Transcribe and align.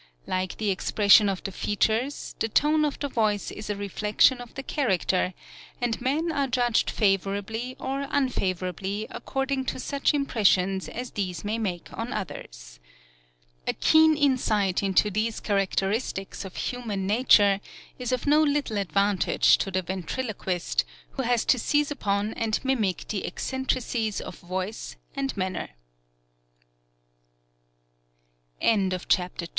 Like 0.25 0.57
the 0.57 0.71
expression 0.71 1.29
of 1.29 1.43
the 1.43 1.51
features, 1.51 2.33
the 2.39 2.49
tone 2.49 2.85
of 2.85 2.97
the 2.97 3.07
voice 3.07 3.51
is 3.51 3.69
a 3.69 3.75
reflection 3.75 4.39
of 4.41 4.55
the 4.55 4.63
character, 4.63 5.35
and 5.79 6.01
men 6.01 6.31
are 6.31 6.47
judged 6.47 6.89
favorably 6.89 7.75
or 7.79 8.01
unfavorably 8.09 9.05
according 9.11 9.65
to 9.65 9.79
such 9.79 10.15
impressions 10.15 10.89
as 10.89 11.11
these 11.11 11.45
may 11.45 11.59
make 11.59 11.95
on 11.95 12.13
others. 12.13 12.79
A 13.67 13.73
keen 13.73 14.17
insight 14.17 14.81
into 14.81 15.11
these 15.11 15.39
characteristics 15.39 16.45
of 16.45 16.55
human 16.55 17.05
nature 17.05 17.61
is 17.99 18.11
of 18.11 18.25
no 18.25 18.41
little 18.41 18.79
advantage 18.79 19.59
to 19.59 19.69
the 19.69 19.83
ventriloquist, 19.83 20.83
who 21.11 21.21
has 21.21 21.45
to 21.45 21.59
seize 21.59 21.91
upon 21.91 22.33
and 22.33 22.59
mimic 22.65 23.07
the 23.09 23.23
eccentricities 23.23 24.19
of 24.19 24.39
voic 24.41 24.95